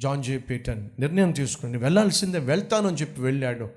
John 0.00 0.22
జే 0.22 0.38
పీటన్ 0.38 0.90
నిర్ణయం 0.98 1.32
తీసుకుని 1.32 1.78
వెళ్ళాల్సిందే 1.78 2.38
వెళ్తానని 2.38 2.96
చెప్పి 2.96 3.22
వెళ్ళాడు. 3.22 3.70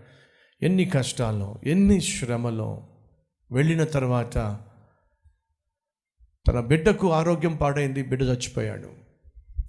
ఎన్ని 0.62 0.86
కష్టాలు 0.86 1.56
ఎన్ని 1.64 2.02
శ్రమలో 2.02 2.88
వెళ్ళిన 3.52 3.84
తర్వాత 3.84 4.60
తన 6.48 6.60
బిడ్డకు 6.60 7.12
ఆరోగ్యం 7.12 7.56
పాడైంది 7.56 8.04
బిడ్డ 8.04 8.24
చచ్చిపోయాడు. 8.24 8.90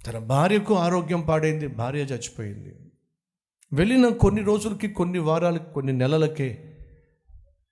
తన 0.07 0.17
భార్యకు 0.17 0.75
ఆరోగ్యం 0.75 1.21
పాడైంది 1.21 1.67
భార్య 1.67 1.99
చచ్చిపోయింది. 1.99 2.91
వెళ్ళిన 3.73 4.09
కొన్ని 4.09 4.41
రోజులకి 4.41 4.87
కొన్ని 4.87 5.19
వారాలకి 5.19 5.73
కొన్ని 5.73 5.93
నెలలకే 5.93 6.77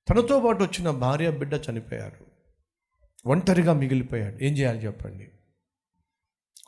తనతో 0.10 0.40
పాటు 0.40 0.64
వచ్చిన 0.64 0.92
భార్య 0.92 1.32
బిడ్డ 1.32 1.54
చనిపోయారు. 1.54 2.26
ఒంటరిగా 3.26 3.74
మిగిలిపోయాడు. 3.74 4.44
ఏం 4.44 4.58
చేయాలి 4.58 4.80
చెప్పండి? 4.80 5.28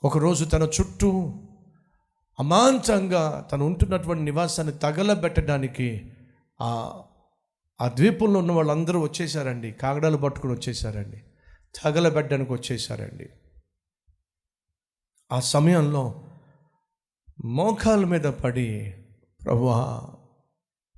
ఒకరోజు 0.04 0.46
తన 0.46 0.63
చుట్టూ 0.63 1.34
అమాంతంగా 2.40 3.50
తను 3.52 3.66
ఉంటున్నటువంటి 3.66 4.24
నివాసాన్ని 4.24 4.74
తగలబెట్టడానికి 4.74 6.12
ఆ 6.62 7.02
ఆ 7.82 7.88
ద్వీపంలో 7.88 8.40
ఉన్న 8.40 8.52
వాళ్ళందరూ 8.52 9.00
వచ్చేసారండి. 9.00 9.72
కాగడాలు 9.72 10.18
పట్టుకుని 10.18 10.54
వచ్చేసారండి. 10.54 11.18
తగలబెట్టడానికి 11.84 12.54
వచ్చేసారండి. 12.54 13.30
ఆ 15.32 15.40
సమయంలో 15.40 16.24
మోకాల 17.46 18.06
మీద 18.06 18.22
పడి 18.22 18.94
ప్రభువా 19.46 20.04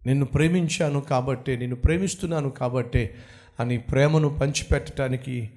నిన్ను 0.06 0.26
ప్రేమించాను 0.26 1.02
కాబట్టే 1.02 1.56
నిన్ను 1.56 1.76
ప్రేమిస్తున్నాను 1.76 2.50
కాబట్టే 2.50 3.16
అని 3.60 3.78
ప్రేమను 3.78 4.30
పంచిపెట్టడానికి 4.30 5.52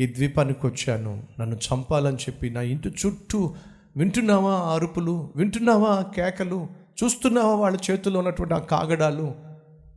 ఈ 0.00 0.06
ద్వీపానికి 0.06 0.66
వచ్చాను. 0.66 1.28
నన్ను 1.40 1.56
చంపాలని 1.56 2.16
చెప్పి 2.16 2.50
నా 2.50 2.62
ఇంటి 2.62 2.88
చుట్టూ 2.88 3.54
వింటున్నావా 3.96 4.74
అరుపులు? 4.74 5.32
వింటున్నావా 5.36 5.88
ఆ 5.88 6.02
కేకలు? 6.02 6.68
చూస్తున్నావా 7.04 7.54
వాళ్ళ 7.54 7.78
చేతుల్లో 7.90 8.20
ఉన్నటువంటి 8.20 8.54
ఆ 8.54 8.58
కాగడాలు? 8.58 9.34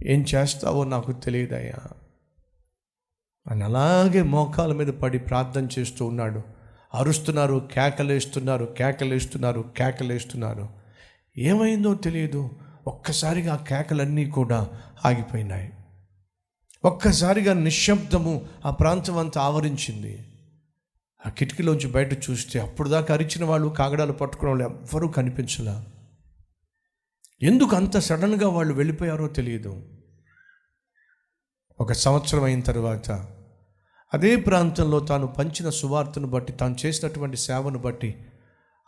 ఏం 0.05 0.25
చేస్తావో 0.35 0.83
నాకు 0.83 1.11
తెలియదయ్యా. 1.11 1.87
అని 3.47 3.63
అలాగే 3.63 4.21
మోకాల 4.21 4.73
మీద 4.73 4.87
పడి 4.87 5.19
ప్రార్థన 5.19 5.67
చేస్తూ 5.79 6.05
ఉన్నాడు. 6.05 6.41
అరుస్తున్నారు 6.93 7.69
కేకలేస్తున్నారు 7.73 8.65
కేకలేస్తున్నారు 8.65 9.65
కేకలేస్తున్నారు. 9.77 10.69
ఏమైందో 11.37 11.93
తెలియదు. 11.93 12.49
ఒక్కసారిగా 12.87 13.53
ఆ 13.53 13.55
కేకలన్నీ 13.55 14.25
కూడా 14.25 14.69
ఆగిపోయినాయి. 15.05 15.73
ఒక్కసారిగా 16.85 17.53
నిశ్శబ్దము 17.53 18.45
ఆ 18.65 18.71
ప్రాంతం 18.71 19.17
అంతా 19.17 19.41
ఆవరించింది. 19.41 20.34
ఆ 21.25 21.29
కిటికీలోంచి 21.29 21.87
బయట 21.87 22.13
చూస్తే 22.13 22.59
అప్పుడు 22.59 22.89
దాకా 22.89 23.13
అరిచిన 23.13 23.45
వాళ్ళు 23.45 23.67
కాగడాలు 23.67 24.11
పట్టుకున్న 24.11 24.49
వాళ్ళు 24.49 24.63
ఎవ్వరూ 24.63 25.07
కనిపించలా. 25.07 25.85
ఎందుకు 27.41 27.75
అంత 27.75 27.97
సడన్గా 27.97 28.49
వాళ్ళు 28.49 28.73
వెళ్ళిపోయారో 28.73 29.27
తెలియదు. 29.27 29.83
ఒక 31.79 31.93
సంవత్సరం 31.93 32.43
అయిన 32.43 32.59
తర్వాత 32.59 33.11
అదే 34.13 34.35
ప్రాంతంలో 34.35 34.99
తాను 34.99 35.27
పంచిన 35.27 35.69
సువార్తను 35.69 36.27
బట్టి 36.27 36.53
తాను 36.53 36.75
చేసినటువంటి 36.85 37.37
సేవను 37.37 37.79
బట్టి 37.79 38.25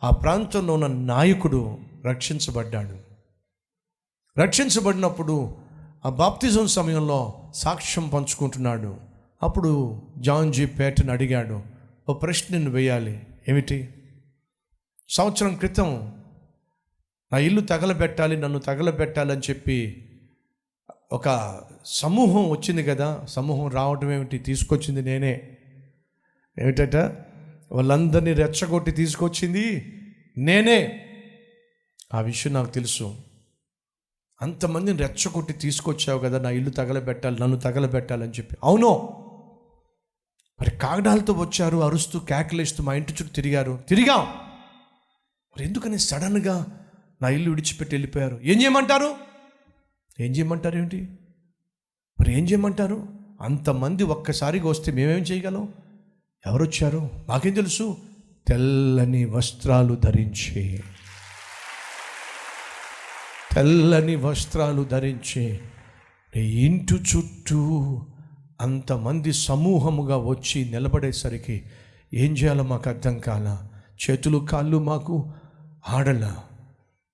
ఆ 0.04 0.10
ప్రాంతంలో 0.10 0.74
ఉన్న 0.74 0.86
నాయకుడు 0.86 1.78
రక్షించబడ్డాడు. 2.06 2.98
రక్షించబడినప్పుడు 4.40 5.56
ఆ 6.06 6.08
బాప్తిజం 6.08 6.66
సమయంలో 6.66 7.52
సాక్ష్యం 7.54 8.08
పంచుకుంటున్నాడు. 8.08 8.96
అప్పుడు 9.42 10.02
జాన్ 10.18 10.52
జీ. 10.52 10.66
పేటను 10.66 11.12
అడిగాడు. 11.12 11.77
ఓ 12.08 12.14
ప్రశ్న 12.14 12.54
నిన్ను 12.54 12.70
వేయాలి. 12.70 13.20
ఏమిటి? 13.48 13.88
సంవత్సరం 15.08 15.54
క్రితం 15.54 16.18
నా 17.32 17.38
ఇల్లు 17.38 17.60
తగలబెట్టాలి 17.60 18.36
నన్ను 18.36 18.58
తగలబెట్టాలి 18.58 19.32
అని 19.32 19.40
చెప్పి 19.50 20.08
ఒక 21.12 21.60
సమూహం 21.84 22.50
వచ్చింది 22.50 22.84
కదా. 22.84 23.24
సమూహం 23.28 23.70
రావటం 23.70 24.12
ఏమిటి? 24.12 24.38
తీసుకొచ్చింది 24.38 25.02
నేనే. 25.02 25.56
ఏమిటట? 26.58 26.96
వాళ్ళందరినీ 27.72 28.32
రెచ్చగొట్టి 28.32 28.90
తీసుకొచ్చింది 28.90 29.92
నేనే. 30.38 31.04
ఆ 32.14 32.20
విషయం 32.20 32.52
నాకు 32.52 32.70
తెలుసు. 32.70 33.14
అంతమందిని 34.42 34.98
రెచ్చగొట్టి 34.98 35.52
తీసుకొచ్చావు 35.52 36.18
కదా 36.18 36.38
నా 36.38 36.50
ఇల్లు 36.50 36.70
తగలబెట్టాలి 36.70 37.40
నన్ను 37.40 37.56
తగలబెట్టాలని 37.56 38.32
చెప్పి. 38.32 38.56
అవును! 38.64 39.17
మరి 40.60 40.70
కాగడాలతో 40.70 41.32
వచ్చారు 41.32 41.76
అరుస్తూ 41.76 42.18
కేకలేస్తూ 42.18 42.82
మా 42.82 42.94
ఇంటి 42.94 43.12
చుట్టూ 43.12 43.28
తిరిగారు. 43.28 43.84
తిరిగాం. 43.88 44.26
మరి 45.48 45.64
ఎందుకని 45.64 45.98
సడన్గా 45.98 46.66
నా 47.22 47.28
ఇల్లు 47.28 47.50
విడిచిపెట్టి 47.50 47.96
వెళ్ళిపోయారు? 47.96 48.40
ఏం 48.42 48.62
చేయమంటారు? 48.62 49.14
ఏం 50.20 50.32
చేయమంటారు 50.32 50.78
ఏంటి 50.78 51.08
మరి 52.20 52.38
ఏం 52.38 52.44
చేయమంటారు? 52.44 53.08
అంతమంది 53.40 54.02
ఒక్కసారిగా 54.02 54.68
వస్తే 54.68 54.92
మేమేం 54.92 55.18
చేయగలం? 55.18 55.72
ఎవరు 56.46 56.62
వచ్చారు 56.62 57.10
మాకేం 57.28 57.54
తెలుసు? 57.54 57.96
తెల్లని 58.48 59.24
వస్త్రాలు 59.24 59.94
ధరించి. 59.94 60.82
తెల్లని 63.52 64.16
వస్త్రాలు 64.16 64.84
ధరించి. 64.84 65.60
ఇంటి 66.36 66.94
చుట్టూ 66.94 68.02
అంతమంది 68.60 69.32
సమూహముగా 69.32 70.16
వచ్చి 70.16 70.64
నిలబడేసరికి 70.64 71.62
ఏం 72.14 72.32
చేయాలో 72.32 72.64
మాకు 72.64 72.90
అర్థం 72.90 73.18
కాల. 73.18 73.58
చేతులు 74.10 74.38
కాళ్ళు 74.38 74.78
మాకు 74.78 75.32
ఆడల. 75.88 76.36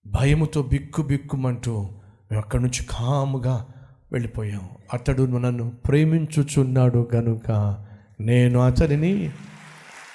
భయముతో 0.06 0.62
బిక్కు 0.62 1.03
బిక్కుమంటూ 1.03 1.82
మేము 2.31 2.38
అక్కడి 2.38 2.62
నుంచి 2.62 2.87
కాముగా 2.91 3.66
వెళ్ళిపోయాం. 4.12 4.69
అతడు 4.94 5.22
నన్ను 5.22 5.71
ప్రేమించుచున్నాడు 5.71 7.09
గనుక 7.15 7.84
నేను 8.21 8.61
అతడిని 8.61 9.31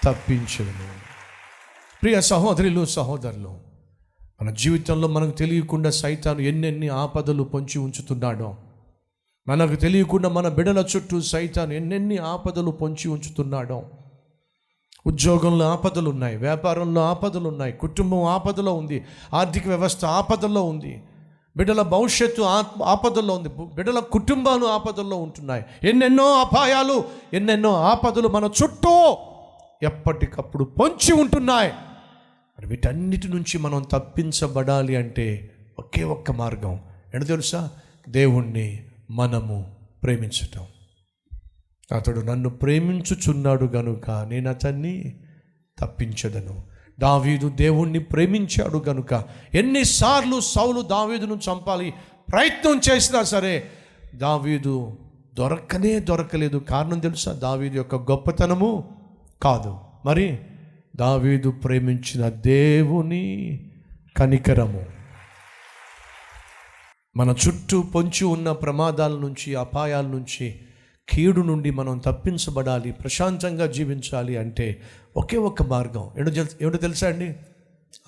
తప్పించను. 0.03 0.99
ప్రియ 2.01 2.21
సహోదరులు 2.21 2.85
సహోదరులు 2.85 3.57
మన 4.41 4.51
జీవితంలో 4.51 5.07
మనకు 5.07 5.31
తెలియకుండా 5.31 5.89
సైతాను 5.89 6.39
ఎన్నెన్ని 6.39 6.87
ఆపదలు 6.87 7.43
పొంచి 7.43 7.79
ఉంచుతున్నాడో 7.79 8.57
మనకు 9.49 9.75
తెలియకుండా 9.75 10.29
మన 10.29 10.47
బిడల 10.47 10.85
చుట్టూ 10.95 11.21
సైతాను 11.21 11.73
ఎన్నెన్ని 11.73 12.17
ఆపదలు 12.17 12.71
పొంచి 12.71 13.07
ఉంచుతున్నాడో. 13.07 13.83
ఉద్యోగంలో 15.07 15.65
ఆపదలు 15.65 16.09
ఉన్నాయి 16.09 16.37
వ్యాపారంలో 16.37 17.01
ఆపదలు 17.01 17.47
ఉన్నాయి 17.47 17.73
కుటుంబం 17.73 18.23
ఆపదలో 18.23 18.73
ఉంది 18.73 19.05
ఆర్థిక 19.33 19.67
వ్యవస్థ 19.67 20.05
ఆపదల్లో 20.05 20.63
ఉంది 20.63 21.03
బిడ్డల 21.57 21.81
భవిష్యత్తు 21.81 22.41
ఆ- 22.41 22.63
ఆపదల్లో 22.83 23.33
ఉంది 23.33 23.49
బిడ్డల 23.49 23.99
కుటుంబాలు 23.99 24.65
ఆపదల్లో 24.65 25.17
ఉంటున్నాయి. 25.17 25.89
ఎన్నెన్నో 25.89 26.33
అపాయాలు 26.33 27.03
ఎన్నెన్నో 27.33 27.75
ఆపదలు 27.75 28.27
మన 28.27 28.49
చుట్టూ 28.63 29.17
ఎప్పటికప్పుడు 29.83 30.63
పొంచి 30.63 31.13
ఉంటున్నాయి. 31.13 31.71
మరి 32.59 32.67
వీటన్నిటి 32.67 33.27
నుంచి 33.27 33.57
మనం 33.57 33.83
తప్పించబడాలి 33.91 34.95
అంటే 34.95 35.51
ఒకే 35.79 36.03
ఒక్క 36.03 36.31
మార్గం. 36.31 36.79
ఏంటో 37.15 37.27
తెలుసా? 37.27 37.69
దేవుణ్ణి 38.09 38.83
మనము 39.09 39.75
ప్రేమించటం. 40.03 40.65
అతడు 41.95 42.19
నన్ను 42.19 42.49
ప్రేమించుచున్నాడు 42.49 43.65
గనుక 43.65 44.11
నేను 44.11 44.49
అతన్ని 44.49 45.19
తప్పించదను. 45.79 46.63
దావీదు 46.99 47.49
దేవుణ్ణి 47.49 47.99
ప్రేమించాడు 47.99 48.83
గనుక 48.87 49.23
ఎన్నిసార్లు 49.53 50.39
సౌలు 50.39 50.81
దావీదును 50.81 51.33
చంపాలి 51.33 51.93
ప్రయత్నం 52.29 52.81
చేసినా 52.91 53.23
సరే 53.23 53.63
దావీదు 54.15 54.97
దొరకనే 55.33 55.99
దొరకలేదు. 55.99 56.57
కారణం 56.57 56.99
తెలుసా? 56.99 57.31
దావీదు 57.31 57.75
యొక్క 57.75 57.95
గొప్పతనము 57.95 58.89
కాదు. 59.41 59.77
మరి 60.05 60.39
దావీదు 60.95 61.51
ప్రేమించిన 61.51 62.29
దేవుని 62.29 63.59
కనికరము. 64.17 64.98
మన 67.17 67.29
చుట్టూ 67.29 67.81
పొంచి 67.81 68.25
ఉన్న 68.25 68.51
ప్రమాదాల 68.51 69.11
నుంచి 69.11 69.55
అపాయాల 69.55 70.05
నుంచి 70.05 70.59
కీడు 71.09 71.41
నుండి 71.41 71.71
మనం 71.71 71.97
తప్పించబడాలి 71.97 72.91
ప్రశాంతంగా 72.91 73.65
జీవించాలి 73.65 74.37
అంటే 74.37 74.81
ఒకే 75.17 75.37
ఒక్క 75.37 75.63
మార్గం. 75.63 76.09
ఏడు 76.19 76.29
ఏమిటో 76.31 76.77
తెలుసా 76.77 77.07
అండి? 77.07 77.33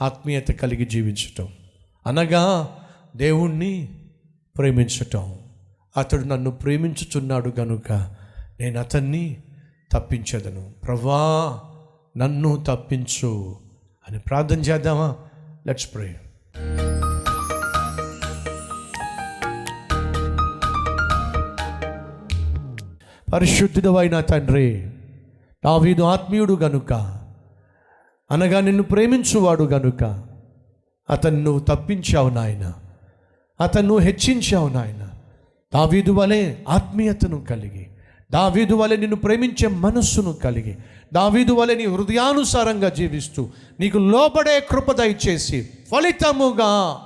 ఆత్మీయత 0.02 0.48
కలిగి 0.48 0.86
జీవించటం. 0.86 1.48
అనగా 2.08 2.76
దేవుణ్ణి 3.16 3.90
ప్రేమించటం. 4.58 5.40
అతడు 5.98 6.24
నన్ను 6.24 6.52
ప్రేమించుచున్నాడు 6.52 7.54
గనుక 7.60 7.92
నేను 8.60 8.80
అతన్ని 8.80 9.38
తప్పించదను. 9.92 10.74
ప్రభా 10.84 11.60
నన్ను 12.18 12.64
తప్పించు 12.68 13.56
అని 14.10 14.20
ప్రార్థన 14.20 14.60
చేద్దామా? 14.60 15.16
లెట్స్ 15.68 15.94
ప్రే 15.94 16.20
పరిశుద్ధుడవైన 23.32 24.20
తండ్రి. 24.20 24.88
దావీదు 25.66 26.04
ఆత్మీయుడు 26.04 26.54
గనుక. 26.54 26.94
అనగా 28.32 28.60
నిన్ను 28.60 28.84
ప్రేమించువాడు 28.84 29.64
గనుక. 29.64 30.28
అతను 31.10 31.40
నువ్వు 31.40 31.60
తప్పించావు 31.60 32.30
నాయన. 32.30 32.74
అతను 33.62 33.88
నువ్వు 33.88 34.00
హెచ్చించావు 34.00 34.68
నాయన. 34.68 35.10
దావీదు 35.74 36.12
వలె 36.12 36.56
ఆత్మీయతను 36.70 37.46
కలిగి. 37.50 37.88
దావీదు 38.32 38.74
వలె 38.74 38.98
నిన్ను 38.98 39.16
ప్రేమించే 39.16 39.68
మనస్సును 39.68 40.34
కలిగి. 40.34 40.78
దావీదు 41.14 41.54
వలె 41.54 41.76
నీ 41.76 41.86
హృదయానుసారంగా 41.86 42.90
జీవిస్తూ 42.90 43.50
నీకు 43.80 43.98
లోబడే 43.98 44.60
కృప 44.60 44.92
దయచేసి 44.92 45.70
ఫలితముగా 45.92 47.00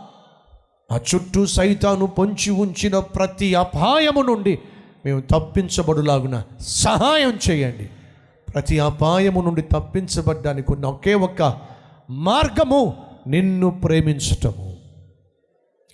ఆ 0.92 1.00
చుట్టూ 1.16 1.46
సైతాను 1.46 2.06
పొంచి 2.06 2.52
ఉంచిన 2.52 3.00
ప్రతి 3.00 3.56
అపాయము 3.56 4.22
నుండి 4.22 4.60
మేము 5.06 5.20
తప్పించబడులాగున 5.20 6.44
సహాయం 6.60 7.40
చేయండి. 7.50 7.90
ప్రతి 8.52 8.80
అపాయము 8.80 9.42
నుండి 9.42 9.62
తప్పించబడ్డానికి 9.62 10.72
ఉన్న 10.72 10.86
ఒకే 10.86 11.14
ఒక్క 11.14 11.58
మార్గము 12.10 12.94
నిన్ను 13.28 13.70
ప్రేమించటము. 13.70 14.78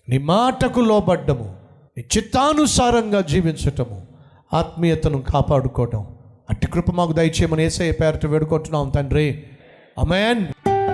నీ 0.10 0.18
మాటకు 0.18 0.80
లోబడ్డము 0.80 1.56
నీ 1.98 2.04
చిత్తానుసారంగా 2.18 3.22
జీవించటము 3.22 4.08
ఆత్మీయతను 4.54 5.22
కాపాడుకోవటం. 5.22 6.06
అట్టి 6.50 6.68
కృప 6.68 6.92
మాకు 6.92 7.14
దయచేయమని 7.14 7.64
ఏసే 7.64 7.92
పేరట 7.92 8.26
వేడుకుంటున్నాం 8.26 8.90
తండ్రి. 8.90 9.44
అమెన్ 10.00 10.61